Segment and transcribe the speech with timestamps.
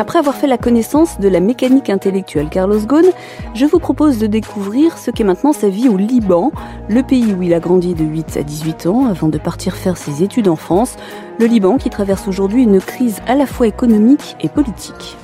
[0.00, 3.10] Après avoir fait la connaissance de la mécanique intellectuelle Carlos Ghosn,
[3.54, 6.52] je vous propose de découvrir ce qu'est maintenant sa vie au Liban,
[6.88, 9.98] le pays où il a grandi de 8 à 18 ans avant de partir faire
[9.98, 10.96] ses études en France,
[11.38, 15.18] le Liban qui traverse aujourd'hui une crise à la fois économique et politique.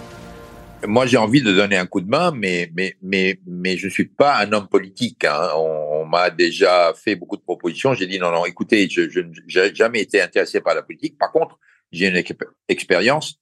[0.86, 4.04] Moi, j'ai envie de donner un coup de main, mais mais mais mais je suis
[4.04, 5.24] pas un homme politique.
[5.24, 5.52] Hein.
[5.56, 7.94] On, m'a déjà fait beaucoup de propositions.
[7.94, 11.16] J'ai dit non non, écoutez, je n'ai jamais été intéressé par la politique.
[11.18, 11.58] Par contre,
[11.92, 12.22] j'ai une
[12.68, 13.40] expérience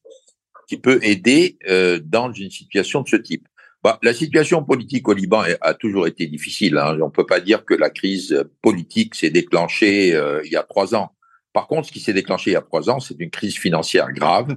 [0.66, 3.46] qui peut aider euh, dans une situation de ce type.
[3.82, 6.78] Bah, la situation politique au Liban a toujours été difficile.
[6.78, 6.96] Hein.
[7.02, 10.62] On ne peut pas dire que la crise politique s'est déclenchée euh, il y a
[10.62, 11.12] trois ans.
[11.52, 14.10] Par contre, ce qui s'est déclenché il y a trois ans, c'est une crise financière
[14.12, 14.56] grave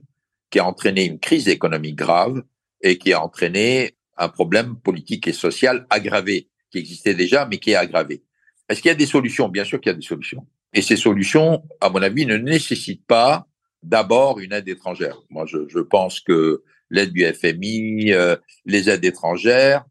[0.50, 2.42] qui a entraîné une crise économique grave
[2.82, 7.72] et qui a entraîné un problème politique et social aggravé, qui existait déjà, mais qui
[7.72, 8.24] est aggravé.
[8.70, 9.50] Est-ce qu'il y a des solutions?
[9.50, 10.46] Bien sûr qu'il y a des solutions.
[10.74, 13.48] Et ces solutions, à mon avis, ne nécessitent pas
[13.83, 15.22] d'abord une aide étrangère.
[15.30, 19.86] Moi, je, je pense que l'aide du FMI, euh, les aides étrangères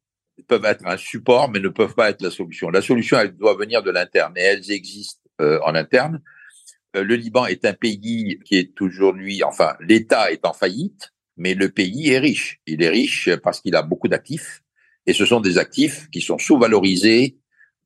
[0.48, 2.70] peuvent être un support, mais ne peuvent pas être la solution.
[2.70, 6.22] La solution, elle doit venir de l'interne, et elles existent euh, en interne.
[6.94, 11.54] Euh, le Liban est un pays qui est aujourd'hui, enfin, l'État est en faillite, mais
[11.54, 12.60] le pays est riche.
[12.66, 14.62] Il est riche parce qu'il a beaucoup d'actifs,
[15.06, 17.38] et ce sont des actifs qui sont sous-valorisés,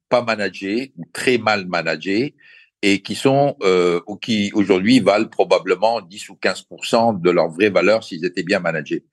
[0.08, 2.34] pas managés ou très mal managés,
[2.82, 7.70] et qui sont euh, ou qui aujourd'hui valent probablement 10 ou 15% de leur vraie
[7.70, 9.04] valeur s'ils étaient bien managés.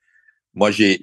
[0.58, 1.00] Moi, j'ai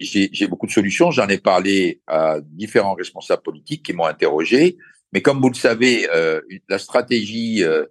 [0.48, 1.12] beaucoup de solutions.
[1.12, 4.78] J'en ai parlé à différents responsables politiques qui m'ont interrogé.
[5.12, 7.84] Mais comme vous le savez, euh, la stratégie, euh,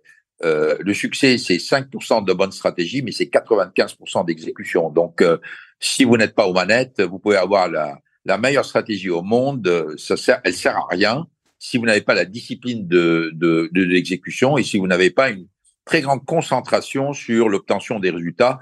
[0.43, 4.89] euh le succès, c'est 5% de bonne stratégie, mais c'est 95% d'exécution.
[4.89, 5.37] Donc, euh,
[5.79, 9.95] si vous n'êtes pas aux manettes, vous pouvez avoir la, la meilleure stratégie au monde,
[9.97, 11.25] ça sert, elle sert à rien
[11.63, 15.29] si vous n'avez pas la discipline de, de, de l'exécution et si vous n'avez pas
[15.29, 15.47] une
[15.85, 18.59] très grande concentration sur l'obtention des résultats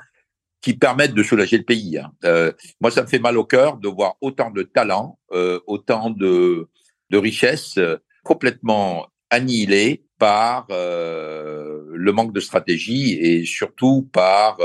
[0.62, 1.98] qui permettent de soulager le pays.
[1.98, 2.12] Hein.
[2.26, 6.12] Euh, moi, ça me fait mal au cœur de voir autant de talents, euh, autant
[6.12, 6.70] de,
[7.10, 14.60] de richesses euh, complètement annihilées par le manque de stratégie et surtout par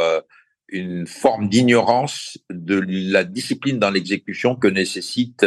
[0.68, 5.46] une forme d'ignorance de la discipline dans l'exécution que nécessite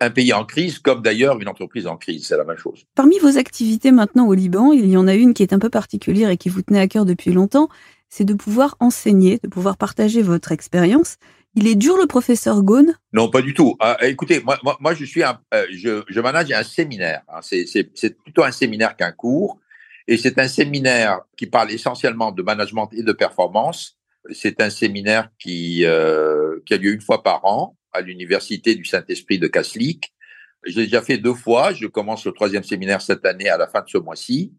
[0.00, 2.86] un pays en crise, comme d'ailleurs une entreprise en crise, c'est la même chose.
[2.94, 5.68] Parmi vos activités maintenant au Liban, il y en a une qui est un peu
[5.68, 7.68] particulière et qui vous tenait à cœur depuis longtemps,
[8.08, 11.16] c'est de pouvoir enseigner, de pouvoir partager votre expérience.
[11.54, 13.76] Il est dur le professeur Ghosn Non, pas du tout.
[13.80, 17.22] Ah, écoutez, moi, moi, je suis un, euh, je, je manage un séminaire.
[17.28, 17.40] Hein.
[17.42, 19.58] C'est plutôt un séminaire qu'un cours,
[20.06, 23.98] et c'est un séminaire qui parle essentiellement de management et de performance.
[24.32, 28.84] C'est un séminaire qui euh, qui a lieu une fois par an à l'université du
[28.84, 30.12] Saint-Esprit de Kaslik.
[30.66, 31.72] J'ai déjà fait deux fois.
[31.72, 34.52] Je commence le troisième séminaire cette année à la fin de ce mois-ci.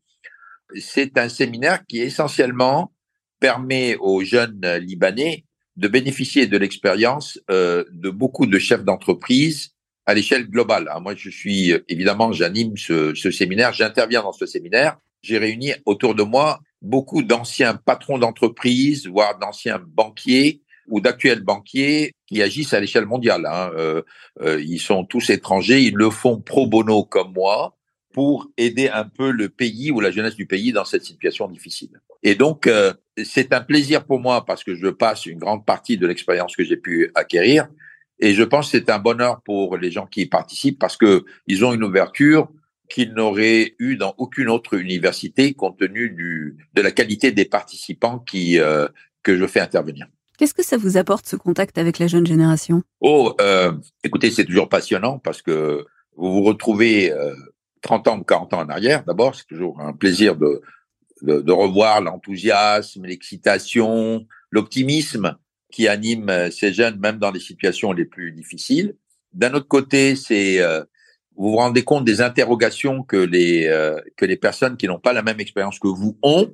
[0.79, 2.93] C'est un séminaire qui essentiellement
[3.39, 5.45] permet aux jeunes Libanais
[5.77, 9.71] de bénéficier de l'expérience euh, de beaucoup de chefs d'entreprise
[10.05, 10.89] à l'échelle globale.
[10.93, 14.97] Hein, moi, je suis évidemment, j'anime ce, ce séminaire, j'interviens dans ce séminaire.
[15.21, 22.13] J'ai réuni autour de moi beaucoup d'anciens patrons d'entreprise, voire d'anciens banquiers, ou d'actuels banquiers
[22.27, 23.47] qui agissent à l'échelle mondiale.
[23.47, 23.71] Hein.
[23.75, 24.03] Euh,
[24.41, 27.75] euh, ils sont tous étrangers, ils le font pro bono comme moi
[28.13, 32.01] pour aider un peu le pays ou la jeunesse du pays dans cette situation difficile.
[32.23, 32.93] Et donc, euh,
[33.23, 36.63] c'est un plaisir pour moi parce que je passe une grande partie de l'expérience que
[36.65, 37.67] j'ai pu acquérir.
[38.19, 41.25] Et je pense que c'est un bonheur pour les gens qui y participent parce que
[41.47, 42.49] ils ont une ouverture
[42.89, 48.19] qu'ils n'auraient eu dans aucune autre université compte tenu du, de la qualité des participants
[48.19, 48.87] qui, euh,
[49.23, 50.07] que je fais intervenir.
[50.41, 52.81] Qu'est-ce que ça vous apporte ce contact avec la jeune génération?
[52.99, 53.73] Oh, euh,
[54.03, 55.85] écoutez, c'est toujours passionnant parce que
[56.17, 57.35] vous vous retrouvez euh,
[57.83, 59.03] 30 ans ou 40 ans en arrière.
[59.03, 60.63] D'abord, c'est toujours un plaisir de,
[61.21, 65.37] de, revoir l'enthousiasme, l'excitation, l'optimisme
[65.71, 68.95] qui anime euh, ces jeunes, même dans les situations les plus difficiles.
[69.33, 70.83] D'un autre côté, c'est euh,
[71.35, 73.69] vous vous rendez compte des interrogations que les
[74.17, 76.51] que les personnes qui n'ont pas la même expérience que vous ont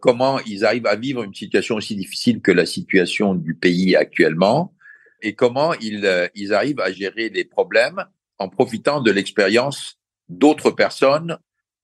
[0.00, 4.74] comment ils arrivent à vivre une situation aussi difficile que la situation du pays actuellement.
[5.22, 8.04] et comment ils, euh, ils arrivent à gérer les problèmes
[8.38, 9.98] en profitant de l'expérience
[10.28, 11.38] d'autres personnes,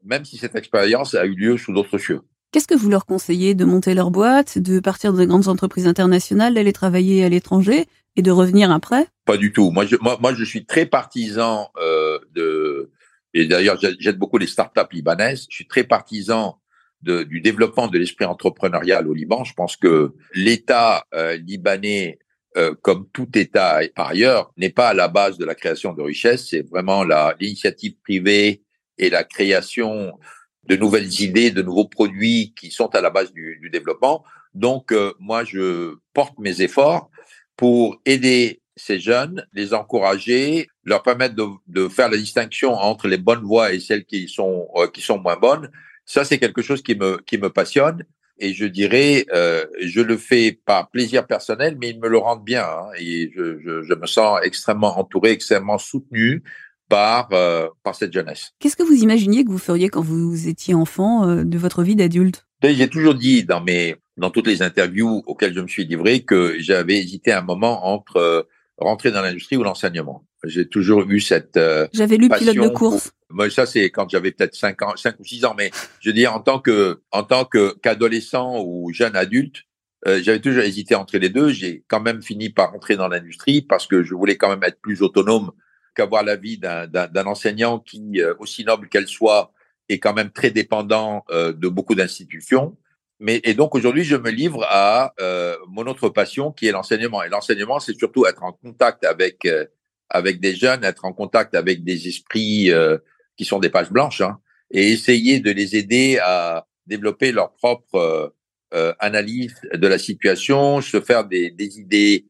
[0.05, 2.21] même si cette expérience a eu lieu sous d'autres cieux.
[2.51, 5.87] Qu'est-ce que vous leur conseillez de monter leur boîte, de partir dans des grandes entreprises
[5.87, 7.87] internationales, d'aller travailler à l'étranger
[8.17, 9.07] et de revenir après?
[9.27, 9.71] Pas du tout.
[9.71, 12.91] Moi, je, moi, moi, je suis très partisan euh, de.
[13.35, 15.47] Et d'ailleurs, j'aide beaucoup les startups libanaises.
[15.51, 16.59] Je suis très partisan
[17.03, 19.45] de, du développement de l'esprit entrepreneurial au Liban.
[19.45, 22.19] Je pense que l'État euh, libanais,
[22.57, 26.03] euh, comme tout État par ailleurs, n'est pas à la base de la création de
[26.03, 26.49] richesses.
[26.49, 27.05] C'est vraiment
[27.39, 28.63] l'initiative privée
[28.99, 30.19] et la création
[30.65, 34.25] de nouvelles idées, de nouveaux produits qui sont à la base du, du développement.
[34.55, 37.11] Donc, euh, moi, je porte mes efforts
[37.57, 43.19] pour aider ces jeunes, les encourager, leur permettre de, de, faire la distinction entre les
[43.19, 45.71] bonnes voies et celles qui sont euh, qui sont moins bonnes.
[46.09, 48.03] Ça, c'est quelque chose qui me qui me passionne
[48.39, 52.45] et je dirais, euh, je le fais par plaisir personnel, mais ils me le rendent
[52.45, 56.43] bien hein, et je, je, je, me sens extrêmement entouré, extrêmement soutenu
[56.89, 58.53] par, euh, par cette jeunesse.
[58.59, 61.97] Qu'est-ce que vous imaginiez que vous feriez quand vous étiez enfant euh, de votre vie
[61.97, 62.47] d'adulte?
[62.63, 66.57] J'ai toujours dit dans mes dans toutes les interviews auxquelles je me suis livré que
[66.59, 68.43] j'avais hésité un moment entre euh,
[68.79, 70.25] rentrer dans l'industrie ou l'enseignement.
[70.45, 73.13] J'ai toujours eu cette euh, J'avais lu pilote de course.
[73.31, 75.71] Moi, ça c'est quand j'avais peut-être 5 ans, 5 ou 6 ans mais
[76.01, 79.65] je veux dire en tant que en tant que qu'adolescent ou jeune adulte,
[80.07, 81.51] euh, j'avais toujours hésité entre les deux.
[81.51, 84.81] J'ai quand même fini par rentrer dans l'industrie parce que je voulais quand même être
[84.81, 85.51] plus autonome
[85.95, 89.53] qu'avoir la vie d'un enseignant qui, euh, aussi noble qu'elle soit,
[89.89, 92.77] est quand même très dépendant euh, de beaucoup d'institutions.
[93.21, 97.23] Mais et donc aujourd'hui, je me livre à euh, mon autre passion qui est l'enseignement.
[97.23, 99.67] Et l'enseignement, c'est surtout être en contact avec euh,
[100.11, 102.99] avec des jeunes, être en contact avec des esprits euh,
[103.37, 104.39] qui sont des pages blanches, hein,
[104.71, 108.35] et essayer de les aider à développer leur propre
[108.75, 112.27] euh, analyse de la situation, se faire des, des idées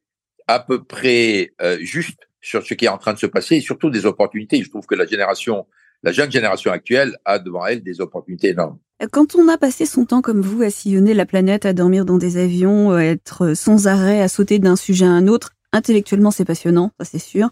[0.47, 3.91] à peu près justes sur ce qui est en train de se passer et surtout
[3.91, 4.63] des opportunités.
[4.63, 5.67] Je trouve que la génération,
[6.03, 8.79] la jeune génération actuelle a devant elle des opportunités énormes.
[9.13, 12.19] Quand on a passé son temps comme vous à sillonner la planète, à dormir dans
[12.19, 16.45] des avions, à être sans arrêt, à sauter d'un sujet à un autre, intellectuellement c'est
[16.45, 17.51] passionnant, ça c'est sûr.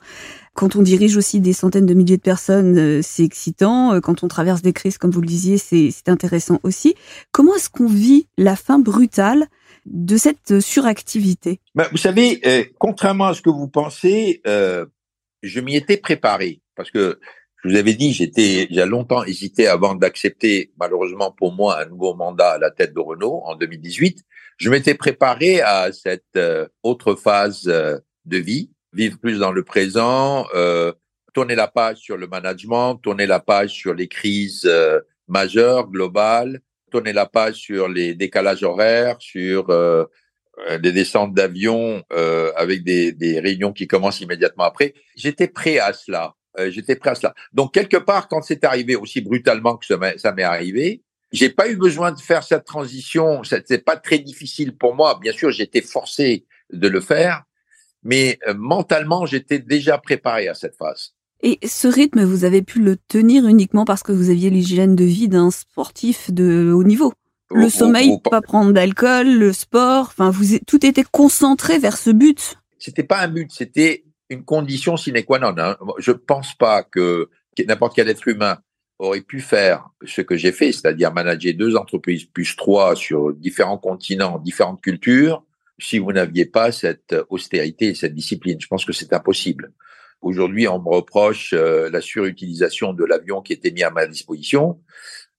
[0.55, 3.95] Quand on dirige aussi des centaines de milliers de personnes, euh, c'est excitant.
[3.95, 6.95] Euh, quand on traverse des crises, comme vous le disiez, c'est intéressant aussi.
[7.33, 9.47] Comment est-ce qu'on vit la fin brutale
[9.85, 11.61] de cette suractivité?
[11.75, 14.87] Ben, Vous savez, euh, contrairement à ce que vous pensez, euh,
[15.43, 17.19] je m'y étais préparé parce que
[17.65, 22.15] je vous avais dit, j'étais, j'ai longtemps hésité avant d'accepter, malheureusement pour moi, un nouveau
[22.15, 24.25] mandat à la tête de Renault en 2018.
[24.59, 29.63] Je m'étais préparé à cette euh, autre phase euh, de vie, vivre plus dans le
[29.63, 30.93] présent, euh,
[31.35, 34.71] tourner la page sur le management, tourner la page sur les crises
[35.29, 39.71] majeures, globales, tourner la page sur les décalages horaires, sur
[40.71, 44.95] euh, des descentes d'avion euh, avec des, des, réunions qui commencent immédiatement après.
[45.15, 46.35] J'étais prêt à cela.
[46.59, 47.35] Euh, J'étais prêt à cela.
[47.53, 51.77] Donc quelque part, quand c'est arrivé aussi brutalement que ça m'est arrivé, j'ai pas eu
[51.77, 53.45] besoin de faire cette transition.
[53.45, 55.19] C'était pas très difficile pour moi.
[55.21, 57.43] Bien sûr, j'étais forcé de le faire,
[58.07, 61.13] mais euh, mentalement, j'étais déjà préparé à cette phase.
[61.43, 65.05] Et ce rythme, vous avez pu le tenir uniquement parce que vous aviez l'hygiène de
[65.05, 67.13] vie d'un sportif de haut niveau.
[67.51, 72.11] Le sommeil, oh, pas prendre d'alcool, le sport, enfin, vous, tout était concentré vers ce
[72.11, 72.57] but.
[72.79, 75.55] C'était pas un but, c'était une condition sine qua non.
[75.59, 75.77] Hein.
[75.99, 77.29] Je pense pas que
[77.67, 78.59] n'importe quel être humain
[78.99, 83.79] aurait pu faire ce que j'ai fait, c'est-à-dire manager deux entreprises plus trois sur différents
[83.79, 85.45] continents, différentes cultures,
[85.79, 88.61] si vous n'aviez pas cette austérité et cette discipline.
[88.61, 89.73] Je pense que c'est impossible.
[90.23, 94.81] Aujourd'hui, on me reproche euh, la surutilisation de l'avion qui était mis à ma disposition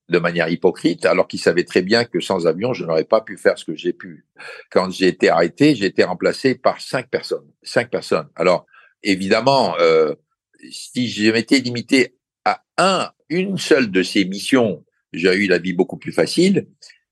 [0.10, 3.38] de manière hypocrite, alors qu'il savait très bien que sans avion, je n'aurais pas pu
[3.38, 4.26] faire ce que j'ai pu.
[4.72, 7.52] Quand j'ai été arrêté, j'ai été remplacé par cinq personnes.
[7.62, 8.30] Cinq personnes.
[8.36, 8.66] Alors,
[9.04, 10.16] évidemment, euh,
[10.72, 12.16] si je m'étais limité
[12.46, 16.68] à un, une seule de ces missions, j'aurais eu la vie beaucoup plus facile.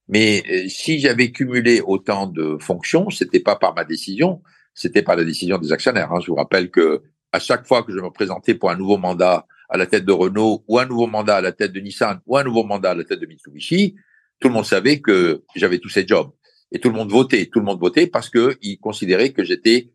[0.08, 4.42] Mais euh, si j'avais cumulé autant de fonctions, c'était pas par ma décision,
[4.74, 6.12] c'était par la décision des actionnaires.
[6.12, 6.20] Hein.
[6.22, 9.48] Je vous rappelle que à chaque fois que je me présentais pour un nouveau mandat
[9.70, 12.38] à la tête de Renault ou un nouveau mandat à la tête de Nissan ou
[12.38, 13.96] un nouveau mandat à la tête de Mitsubishi,
[14.40, 16.32] tout le monde savait que j'avais tous ces jobs
[16.72, 17.48] et tout le monde votait.
[17.48, 19.92] Tout le monde votait parce que il considérait que j'étais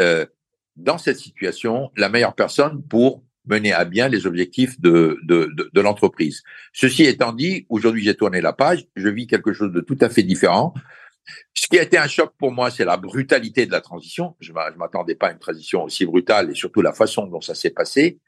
[0.00, 0.26] euh,
[0.76, 5.70] dans cette situation la meilleure personne pour mener à bien les objectifs de, de, de,
[5.72, 6.42] de l'entreprise.
[6.72, 10.08] Ceci étant dit, aujourd'hui j'ai tourné la page, je vis quelque chose de tout à
[10.08, 10.74] fait différent.
[11.54, 14.36] Ce qui a été un choc pour moi, c'est la brutalité de la transition.
[14.40, 17.54] Je ne m'attendais pas à une transition aussi brutale et surtout la façon dont ça
[17.54, 18.18] s'est passé.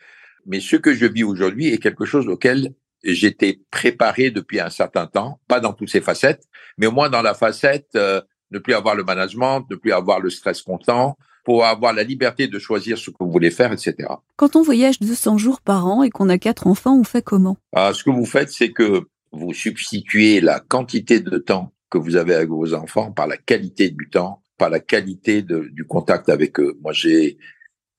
[0.46, 2.72] Mais ce que je vis aujourd'hui est quelque chose auquel
[3.04, 6.44] j'étais préparé depuis un certain temps, pas dans toutes ses facettes,
[6.78, 8.20] mais au moins dans la facette euh,
[8.50, 12.48] ne plus avoir le management, ne plus avoir le stress constant, pour avoir la liberté
[12.48, 13.94] de choisir ce que vous voulez faire, etc.
[14.34, 17.56] Quand on voyage 200 jours par an et qu'on a quatre enfants, on fait comment?
[17.72, 22.16] Ah, Ce que vous faites, c'est que vous substituez la quantité de temps que vous
[22.16, 26.28] avez avec vos enfants par la qualité du temps, par la qualité de, du contact
[26.30, 26.76] avec eux.
[26.82, 27.38] Moi, j'ai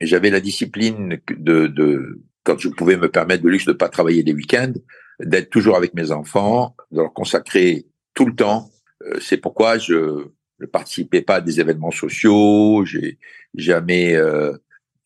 [0.01, 4.24] j'avais la discipline de, de quand je pouvais me permettre de luxe de pas travailler
[4.24, 4.74] les week-ends,
[5.22, 8.70] d'être toujours avec mes enfants, de leur consacrer tout le temps.
[9.04, 10.27] Euh, c'est pourquoi je
[10.59, 13.17] ne participais pas à des événements sociaux, j'ai
[13.55, 14.57] jamais euh,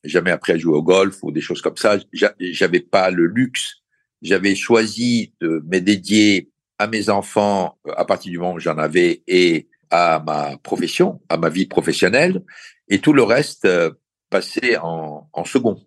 [0.04, 1.98] jamais appris à jouer au golf ou des choses comme ça.
[2.40, 3.76] J'avais pas le luxe.
[4.22, 8.78] J'avais choisi de me dédier à mes enfants euh, à partir du moment où j'en
[8.78, 12.44] avais et à ma profession, à ma vie professionnelle,
[12.88, 13.92] et tout le reste euh,
[14.30, 15.78] passait en, en second.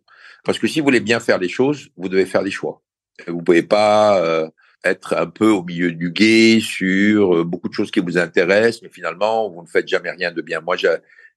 [0.44, 2.82] Parce que si vous voulez bien faire les choses, vous devez faire des choix.
[3.26, 4.48] Vous pouvez pas euh,
[4.84, 8.82] être un peu au milieu du guet sur euh, beaucoup de choses qui vous intéressent,
[8.82, 10.60] mais finalement, vous ne faites jamais rien de bien.
[10.60, 10.76] Moi,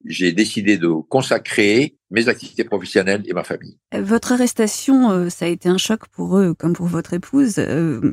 [0.06, 3.78] j'ai décidé de consacrer mes activités professionnelles et ma famille.
[3.94, 7.60] Votre arrestation, euh, ça a été un choc pour eux comme pour votre épouse.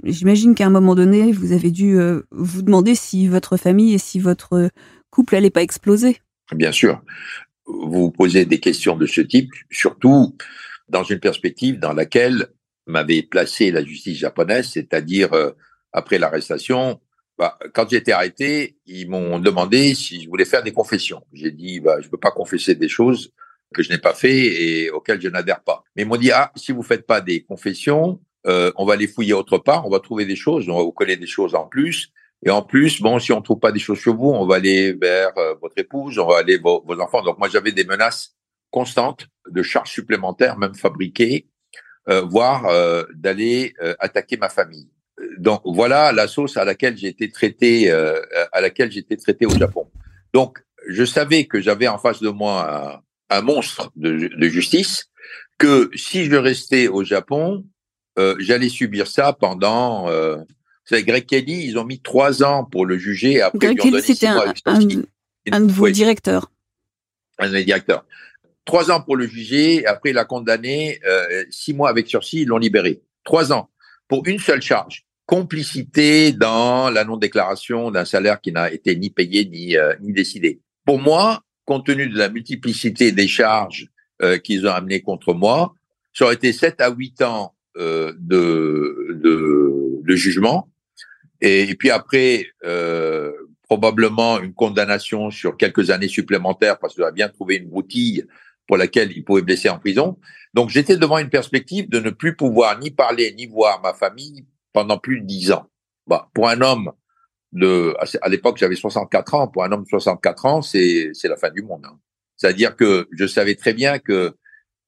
[0.05, 1.99] J'imagine qu'à un moment donné, vous avez dû
[2.31, 4.71] vous demander si votre famille et si votre
[5.11, 6.19] couple n'allait pas exploser.
[6.53, 7.03] Bien sûr.
[7.67, 10.37] Vous vous posez des questions de ce type, surtout
[10.89, 12.49] dans une perspective dans laquelle
[12.87, 15.53] m'avait placé la justice japonaise, c'est-à-dire euh,
[15.93, 17.01] après l'arrestation,
[17.39, 21.23] bah, quand j'ai été arrêté, ils m'ont demandé si je voulais faire des confessions.
[21.33, 23.33] J'ai dit, bah, je ne peux pas confesser des choses
[23.75, 25.83] que je n'ai pas fait et auxquelles je n'adhère pas.
[25.97, 29.09] Mais ils m'ont dit, ah, si vous faites pas des confessions, euh, on va les
[29.09, 31.67] fouiller autre part, on va trouver des choses, on va vous coller des choses en
[31.67, 32.13] plus.
[32.47, 34.93] Et en plus, bon, si on trouve pas des choses sur vous, on va aller
[34.93, 37.23] vers euh, votre épouse, on va aller vos, vos enfants.
[37.23, 38.37] Donc moi, j'avais des menaces
[38.71, 41.49] constantes de charges supplémentaires, même fabriquées,
[42.07, 44.89] voire euh, d'aller euh, attaquer ma famille.
[45.39, 49.57] Donc voilà la sauce à laquelle j'ai été traité, à laquelle j'ai été traité au
[49.57, 49.89] Japon.
[50.33, 50.59] Donc
[50.89, 55.09] je savais que j'avais en face de moi un, monstre de, de, justice,
[55.57, 57.65] que si je restais au Japon,
[58.39, 60.07] j'allais subir ça pendant.
[60.07, 60.45] vous
[60.85, 63.41] savez, Greg Kelly, ils ont mis trois ans pour le juger.
[63.41, 66.51] Après, Greg Kelly, c'était un, un, de vos directeurs.
[67.39, 68.05] Un des directeurs
[68.65, 69.87] trois ans pour le juger.
[69.87, 72.43] Après, il a condamné euh, six mois avec sursis.
[72.43, 73.03] Ils l'ont libéré.
[73.25, 73.71] Trois ans
[74.09, 79.47] pour une seule charge complicité dans la non-déclaration d'un salaire qui n'a été ni payé
[79.47, 80.61] ni, euh, ni décidé.
[80.85, 83.89] Pour moi, compte tenu de la multiplicité des charges
[84.23, 85.75] euh, qu'ils ont amenées contre moi,
[86.13, 90.69] ça aurait été sept à huit ans euh, de, de, de, jugement.
[91.41, 93.33] Et, puis après, euh,
[93.65, 98.27] probablement une condamnation sur quelques années supplémentaires parce que j'aurais bien trouvé une broutille
[98.67, 100.19] pour laquelle il pouvait blesser en prison.
[100.55, 104.47] Donc j'étais devant une perspective de ne plus pouvoir ni parler ni voir ma famille
[104.73, 105.67] pendant plus de dix ans.
[106.07, 106.93] Bah, pour un homme
[107.53, 111.51] de, à l'époque j'avais 64 ans, pour un homme de 64 ans, c'est la fin
[111.51, 111.85] du monde.
[111.85, 111.99] Hein.
[112.37, 114.37] C'est-à-dire que je savais très bien que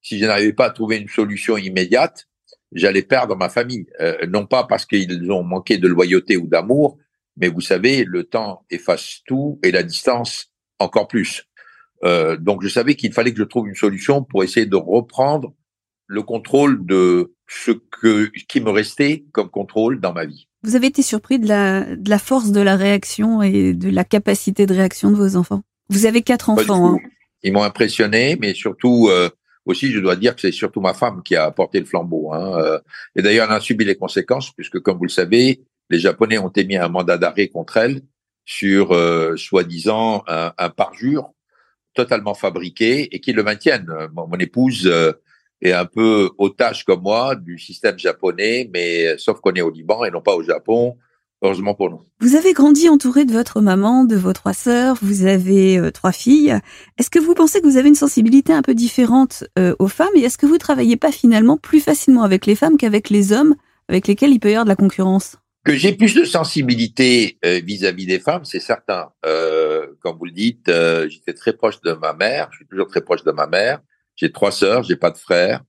[0.03, 2.29] si je n'arrivais pas à trouver une solution immédiate,
[2.73, 3.87] j'allais perdre ma famille.
[4.01, 6.99] Euh, non pas parce qu'ils ont manqué de loyauté ou d'amour,
[7.37, 11.46] mais vous savez, le temps efface tout et la distance encore plus.
[12.05, 15.55] Euh, donc je savais qu'il fallait que je trouve une solution pour essayer de reprendre
[16.07, 20.49] le contrôle de ce que qui me restait comme contrôle dans ma vie.
[20.63, 24.05] Vous avez été surpris de la, de la force de la réaction et de la
[24.05, 25.63] capacité de réaction de vos enfants?
[25.89, 26.95] Vous avez quatre enfants.
[26.95, 26.99] Hein.
[27.43, 29.31] Ils m'ont impressionné, mais surtout euh,
[29.65, 32.33] aussi, je dois dire que c'est surtout ma femme qui a porté le flambeau.
[32.33, 32.59] Hein.
[32.59, 32.79] Euh,
[33.15, 36.49] et d'ailleurs, elle a subi les conséquences, puisque comme vous le savez, les Japonais ont
[36.49, 38.03] émis un mandat d'arrêt contre elle
[38.45, 41.31] sur euh, soi-disant un, un parjure
[41.97, 43.93] totalement fabriqué et qui le maintiennent.
[44.15, 45.13] Mon, épouse euh,
[45.61, 50.05] est un peu otage comme moi du système japonais, mais sauf qu'on est au Liban
[50.05, 50.97] et non pas au Japon.
[51.43, 52.01] Heureusement pour nous.
[52.21, 56.13] Vous avez grandi entouré de votre maman, de vos trois sœurs, vous avez euh, trois
[56.13, 56.59] filles.
[56.97, 60.15] Est-ce que vous pensez que vous avez une sensibilité un peu différente euh, aux femmes
[60.15, 63.55] et est-ce que vous travaillez pas finalement plus facilement avec les femmes qu'avec les hommes
[63.89, 65.37] avec lesquels il peut y avoir de la concurrence?
[65.67, 69.11] Que j'ai plus de sensibilité euh, vis-à-vis des femmes, c'est certain.
[69.27, 72.49] Euh, comme vous le dites, euh, j'étais très proche de ma mère.
[72.53, 73.81] Je suis toujours très proche de ma mère.
[74.15, 75.63] J'ai trois sœurs, j'ai pas de frères.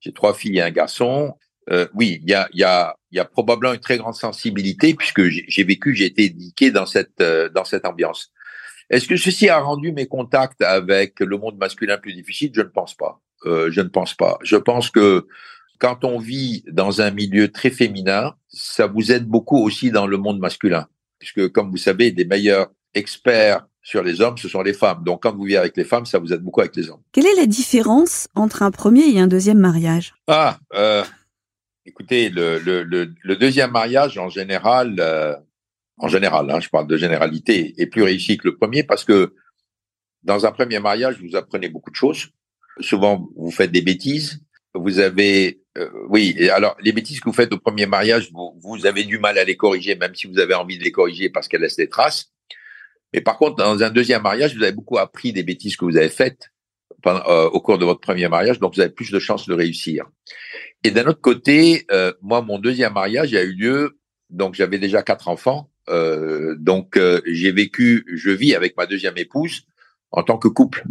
[0.00, 1.36] J'ai trois filles et un garçon.
[1.70, 5.22] Euh, oui, il y a, y, a, y a probablement une très grande sensibilité puisque
[5.28, 7.22] j'ai vécu, j'ai été éduqué dans cette
[7.54, 8.32] dans cette ambiance.
[8.90, 12.50] Est-ce que ceci a rendu mes contacts avec le monde masculin plus difficile?
[12.52, 13.20] Je ne pense pas.
[13.44, 14.38] je ne pense pas.
[14.42, 15.26] Je pense que
[15.78, 20.16] quand on vit dans un milieu très féminin, ça vous aide beaucoup aussi dans le
[20.16, 20.86] monde masculin.
[21.18, 25.02] Puisque, comme vous savez, les meilleurs experts sur les hommes, ce sont les femmes.
[25.04, 27.02] Donc, quand vous vivez avec les femmes, ça vous aide beaucoup avec les hommes.
[27.12, 30.14] Quelle est la différence entre un premier et un deuxième mariage?
[30.26, 31.04] Ah, euh,
[31.84, 35.36] écoutez, le, le, le, deuxième mariage, en général, euh,
[35.98, 39.32] en général, hein, je parle de généralité, est plus réussi que le premier parce que
[40.22, 42.30] Dans un premier mariage, vous apprenez beaucoup de choses.
[42.80, 44.40] Souvent, vous faites des bêtises.
[44.74, 49.04] Vous avez, euh, oui, alors les bêtises que vous faites au premier mariage, vous, avez
[49.04, 51.60] du mal à les corriger, même si vous avez envie de les corriger parce qu'elles
[51.60, 52.32] laissent des traces.
[53.12, 55.96] Mais par contre, dans un deuxième mariage, vous avez beaucoup appris des bêtises que vous
[55.96, 56.50] avez faites
[57.06, 60.06] euh, au cours de votre premier mariage, donc vous avez plus de chances de réussir.
[60.82, 63.98] Et d'un autre côté, euh, moi, mon deuxième mariage a eu lieu,
[64.30, 65.70] donc j'avais déjà quatre enfants,
[66.58, 69.66] donc j'ai vécu, je vis avec ma deuxième épouse
[70.10, 70.82] en tant que couple.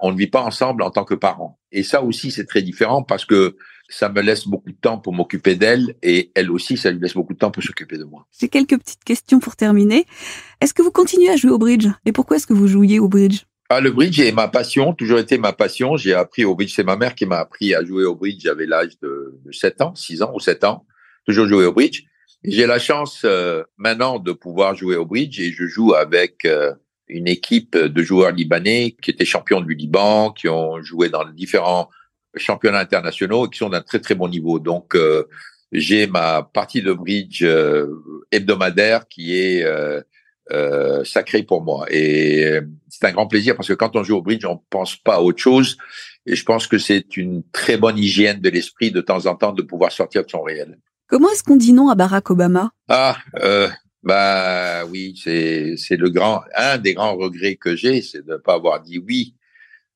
[0.00, 1.58] On ne vit pas ensemble en tant que parents.
[1.72, 3.56] Et ça aussi, c'est très différent parce que
[3.88, 7.14] ça me laisse beaucoup de temps pour m'occuper d'elle et elle aussi, ça lui laisse
[7.14, 8.26] beaucoup de temps pour s'occuper de moi.
[8.38, 10.06] J'ai quelques petites questions pour terminer.
[10.60, 11.88] Est-ce que vous continuez à jouer au bridge?
[12.04, 13.44] Et pourquoi est-ce que vous jouiez au bridge?
[13.70, 15.96] Ah, le bridge est ma passion, toujours été ma passion.
[15.96, 18.42] J'ai appris au bridge, c'est ma mère qui m'a appris à jouer au bridge.
[18.42, 20.86] J'avais l'âge de, de 7 ans, 6 ans ou 7 ans,
[21.26, 22.04] toujours jouer au bridge.
[22.44, 26.72] J'ai la chance euh, maintenant de pouvoir jouer au bridge et je joue avec euh,
[27.08, 31.88] une équipe de joueurs libanais qui étaient champions du Liban, qui ont joué dans différents
[32.34, 34.58] championnats internationaux et qui sont d'un très très bon niveau.
[34.58, 35.24] Donc euh,
[35.72, 37.44] j'ai ma partie de bridge
[38.30, 39.64] hebdomadaire qui est
[40.50, 41.86] euh, sacrée pour moi.
[41.90, 45.16] Et c'est un grand plaisir parce que quand on joue au bridge, on pense pas
[45.16, 45.76] à autre chose.
[46.24, 49.52] Et je pense que c'est une très bonne hygiène de l'esprit de temps en temps
[49.52, 50.78] de pouvoir sortir de son réel.
[51.06, 52.70] Comment est-ce qu'on dit non à Barack Obama?
[52.88, 53.68] Ah, euh,
[54.08, 58.36] bah oui, c'est c'est le grand un des grands regrets que j'ai, c'est de ne
[58.38, 59.34] pas avoir dit oui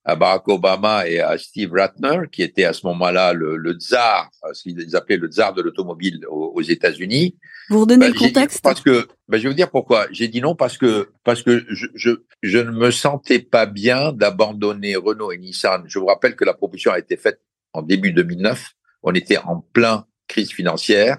[0.05, 4.31] à Barack Obama et à Steve Ratner, qui était à ce moment-là le, le tsar,
[4.53, 7.37] ce qu'ils appelaient le tsar de l'automobile aux, aux États-Unis.
[7.69, 8.61] Vous redonnez Bah, le contexte?
[8.63, 10.09] Parce que, bah, je vais vous dire pourquoi.
[10.11, 12.11] J'ai dit non parce que parce que je, je,
[12.43, 15.85] je ne me sentais pas bien d'abandonner Renault et Nissan.
[15.87, 17.41] Je vous rappelle que la proposition a été faite
[17.73, 18.73] en début 2009.
[19.05, 21.19] On était en plein crise financière.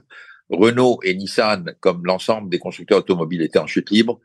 [0.50, 4.20] Renault et Nissan, comme l'ensemble des constructeurs automobiles, étaient en chute libre.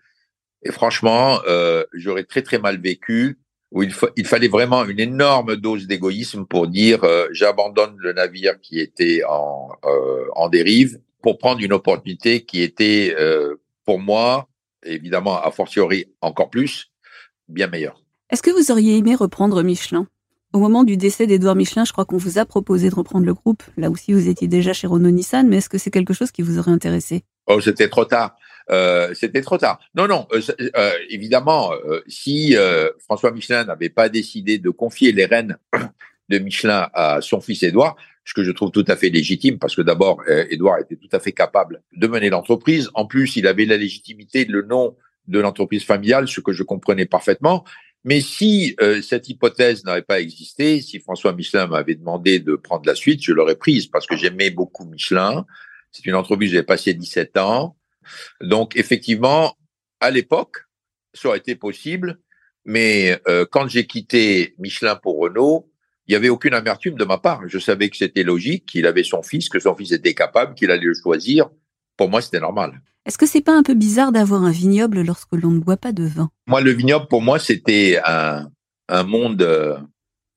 [0.62, 3.38] Et franchement, euh, j'aurais très très mal vécu.
[3.70, 8.14] Où il, fa- il fallait vraiment une énorme dose d'égoïsme pour dire euh, j'abandonne le
[8.14, 13.98] navire qui était en, euh, en dérive pour prendre une opportunité qui était euh, pour
[13.98, 14.48] moi,
[14.84, 16.90] évidemment, a fortiori encore plus,
[17.46, 18.02] bien meilleure.
[18.30, 20.06] Est-ce que vous auriez aimé reprendre Michelin?
[20.54, 23.34] Au moment du décès d'Edouard Michelin, je crois qu'on vous a proposé de reprendre le
[23.34, 23.62] groupe.
[23.76, 26.40] Là aussi, vous étiez déjà chez Renault Nissan, mais est-ce que c'est quelque chose qui
[26.40, 27.24] vous aurait intéressé?
[27.46, 28.34] Oh, c'était trop tard.
[28.70, 29.78] Euh, c'était trop tard.
[29.94, 30.26] Non, non.
[30.32, 30.40] euh,
[30.76, 31.72] euh, évidemment,
[32.06, 32.54] si
[33.00, 35.58] François Michelin n'avait pas décidé de confier les rênes
[36.30, 39.76] de Michelin à son fils Édouard, ce que je trouve tout à fait légitime, parce
[39.76, 42.90] que d'abord, Édouard était tout à fait capable de mener l'entreprise.
[42.94, 47.04] En plus, il avait la légitimité, le nom de l'entreprise familiale, ce que je comprenais
[47.04, 47.64] parfaitement.
[48.08, 52.86] Mais si euh, cette hypothèse n'avait pas existé, si François Michelin m'avait demandé de prendre
[52.86, 55.44] la suite, je l'aurais prise parce que j'aimais beaucoup Michelin.
[55.92, 57.76] C'est une entreprise où j'ai passé 17 ans.
[58.40, 59.58] Donc, effectivement,
[60.00, 60.64] à l'époque,
[61.12, 62.18] ça aurait été possible.
[62.64, 65.70] Mais euh, quand j'ai quitté Michelin pour Renault,
[66.06, 67.46] il n'y avait aucune amertume de ma part.
[67.46, 70.70] Je savais que c'était logique, qu'il avait son fils, que son fils était capable, qu'il
[70.70, 71.50] allait le choisir.
[71.98, 72.80] Pour moi, c'était normal.
[73.04, 75.92] Est-ce que c'est pas un peu bizarre d'avoir un vignoble lorsque l'on ne boit pas
[75.92, 76.30] de vin?
[76.46, 78.48] Moi, le vignoble, pour moi, c'était un,
[78.88, 79.76] un monde euh,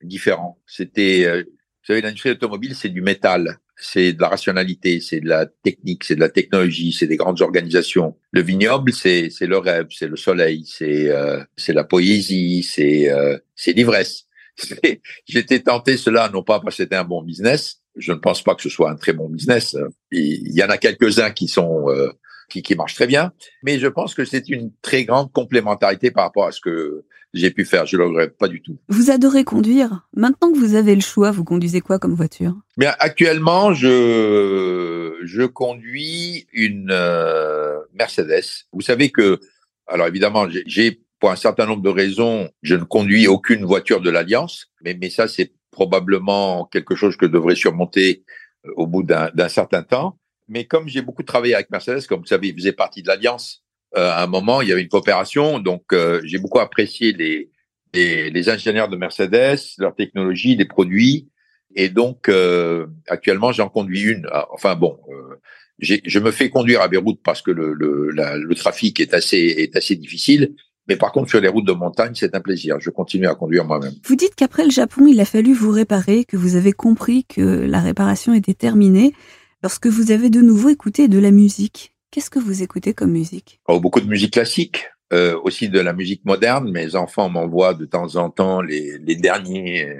[0.02, 0.58] différent.
[0.66, 5.28] C'était, euh, vous savez, l'industrie automobile, c'est du métal, c'est de la rationalité, c'est de
[5.28, 8.16] la technique, c'est de la technologie, c'est des grandes organisations.
[8.30, 13.10] Le vignoble, c'est c'est le rêve, c'est le soleil, c'est euh, c'est la poésie, c'est
[13.10, 14.26] euh, c'est l'ivresse.
[15.26, 17.81] J'étais tenté cela non pas parce que c'était un bon business.
[17.96, 19.76] Je ne pense pas que ce soit un très bon business.
[20.10, 22.10] Il y en a quelques-uns qui sont euh,
[22.48, 26.24] qui, qui marchent très bien, mais je pense que c'est une très grande complémentarité par
[26.24, 27.86] rapport à ce que j'ai pu faire.
[27.86, 28.78] Je le regrette pas du tout.
[28.88, 30.06] Vous adorez conduire.
[30.14, 32.54] Maintenant que vous avez le choix, vous conduisez quoi comme voiture?
[32.76, 38.64] Bien, actuellement, je je conduis une euh, Mercedes.
[38.72, 39.38] Vous savez que,
[39.86, 44.00] alors évidemment, j'ai- j'ai pour un certain nombre de raisons, je ne conduis aucune voiture
[44.00, 48.22] de l'Alliance, mais mais ça c'est probablement quelque chose que je devrais surmonter
[48.66, 50.18] euh, au bout d'un certain temps.
[50.48, 53.64] Mais comme j'ai beaucoup travaillé avec Mercedes, comme vous savez, il faisait partie de l'Alliance.
[53.96, 57.50] euh, à un moment, il y avait une coopération, donc euh, j'ai beaucoup apprécié les,
[57.94, 61.28] les les ingénieurs de Mercedes, leur technologie, les produits.
[61.74, 64.26] Et donc, euh, actuellement, j'en conduis une.
[64.30, 65.36] Ah, Enfin bon, euh,
[65.78, 68.10] je me fais conduire à Beyrouth parce que le, le,
[68.50, 70.54] le trafic est assez, est assez difficile.
[70.92, 72.76] Mais par contre, sur les routes de montagne, c'est un plaisir.
[72.78, 73.94] Je continue à conduire moi-même.
[74.04, 77.40] Vous dites qu'après le Japon, il a fallu vous réparer, que vous avez compris que
[77.40, 79.14] la réparation était terminée
[79.62, 81.94] lorsque vous avez de nouveau écouté de la musique.
[82.10, 83.58] Qu'est-ce que vous écoutez comme musique?
[83.68, 86.70] Oh, beaucoup de musique classique, euh, aussi de la musique moderne.
[86.70, 89.96] Mes enfants m'envoient de temps en temps les, les derniers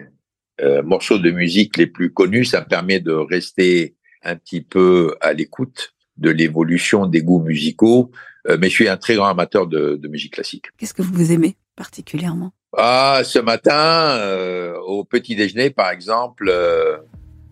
[0.60, 2.44] euh, morceaux de musique les plus connus.
[2.44, 8.10] Ça me permet de rester un petit peu à l'écoute de l'évolution des goûts musicaux.
[8.48, 10.66] Euh, mais je suis un très grand amateur de, de musique classique.
[10.76, 12.52] Qu'est-ce que vous aimez particulièrement?
[12.76, 16.96] Ah, ce matin, euh, au petit déjeuner, par exemple, euh,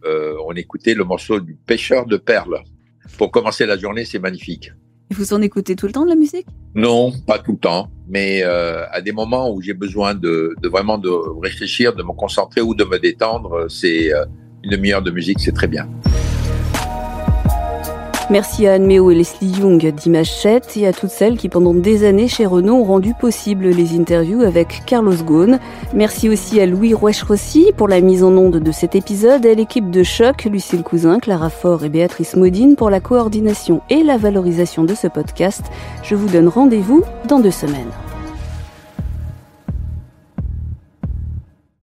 [0.04, 2.62] euh, on écoutait le morceau du pêcheur de perles.
[3.18, 4.72] Pour commencer la journée, c'est magnifique.
[5.10, 6.46] Vous en écoutez tout le temps de la musique?
[6.74, 10.68] Non, pas tout le temps, mais euh, à des moments où j'ai besoin de, de,
[10.68, 11.10] vraiment de
[11.42, 14.24] réfléchir, de me concentrer ou de me détendre, c'est euh,
[14.62, 15.88] une demi-heure de musique, c'est très bien.
[18.30, 21.74] Merci à Anne Méo et Leslie Young d'Image 7 et à toutes celles qui pendant
[21.74, 25.58] des années chez Renault ont rendu possible les interviews avec Carlos Ghosn.
[25.94, 29.54] Merci aussi à Louis Rouech-Rossi pour la mise en onde de cet épisode et à
[29.54, 34.16] l'équipe de Choc, Lucille Cousin, Clara Faure et Béatrice Modine pour la coordination et la
[34.16, 35.64] valorisation de ce podcast.
[36.04, 37.90] Je vous donne rendez-vous dans deux semaines.